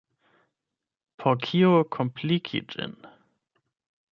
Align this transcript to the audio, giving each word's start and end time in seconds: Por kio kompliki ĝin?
Por 1.23 1.37
kio 1.43 1.69
kompliki 1.99 2.63
ĝin? 2.73 2.99